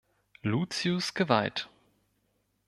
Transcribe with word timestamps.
Luzius 0.41 1.13
geweiht. 1.13 1.69